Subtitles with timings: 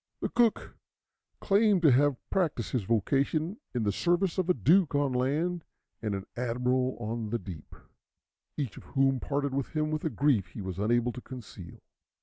[0.19, 0.77] The cook
[1.41, 5.63] claimed to have practised his vocation in the service of a duke on land,
[6.01, 7.75] and an admiral on the deep,
[8.57, 11.81] each of whom parted from him with a grief he was unable to conceal.